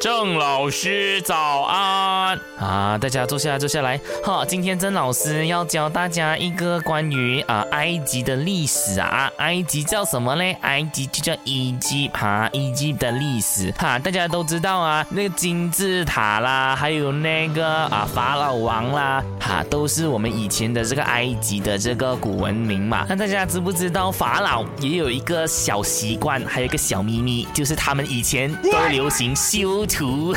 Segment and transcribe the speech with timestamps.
[0.00, 4.00] 郑老师早安啊，大家坐下来，坐下来。
[4.24, 10.56] 好，今天郑老师要教大家一个关于啊埃及的历史啊，埃及叫什么呢？
[10.62, 23.04] 埃及就叫伊及哈，伊及的历史哈，大家都知道啊，那个金字塔啦，还有那个啊法老王啦，哈，都是我们以前的这个埃及的这个古文明嘛。
[23.08, 29.34] 那大家知不知道法老也有一个小习惯，还有一个小秘密，就是他们以前都流行
[29.66, 30.32] 修图。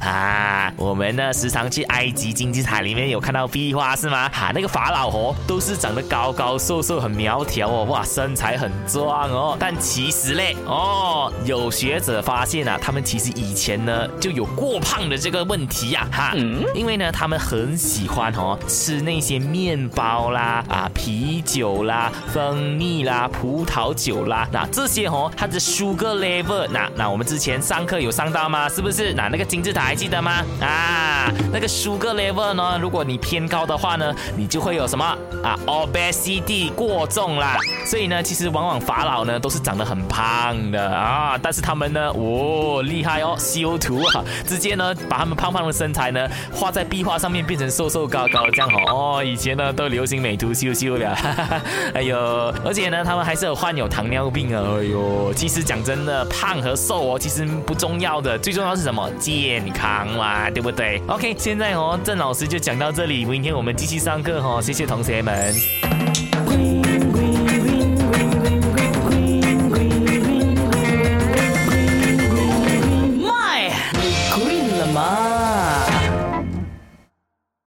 [0.00, 4.28] 啊，我们呢时常去埃及金字塔里面有看到壁画是吗？
[4.30, 9.56] 哈，那个法老哦都是长得高高瘦瘦，很苗条哦，哇，身材很壮哦。
[9.60, 16.34] 但其实嘞，哦，有学者发现啊，他们其实以前呢就有过胖的这个问题呀，哈，
[16.74, 28.70] 因为呢他们很喜欢哦吃那些面包啦、啊啤酒啦、蜂蜜啦、葡萄酒啦，那这些哦它的 sugar level，那那我们之前上课有上到吗？
[28.70, 29.12] 是不是？
[29.12, 30.42] 那那个金字塔还记得吗？
[30.62, 32.78] 啊，那个 sugar level 呢？
[32.80, 35.04] 如果你偏高的话呢，你就会有什么
[35.42, 37.58] 啊？obesity 过重啦。
[37.84, 49.18] 所以呢，其实往往法老呢都是长得很胖的啊，但是他们呢，哦，厉害哦，修图啊，直接呢把他们胖胖的身材呢画在壁画上面，变成瘦瘦高高这样哦。
[49.18, 51.14] 哦，以前呢都流行美图秀秀了，
[51.92, 52.18] 哎呦，
[52.64, 59.10] 而且呢他们还是有患有糖尿病啊，哎呦，其实讲真的，胖和瘦哦其实不重要的，最重要是什么？
[59.18, 65.91] 健康啦，对不对？OK，现在哦郑老师就讲到这里，明天我们继续上课哦，谢谢同学们。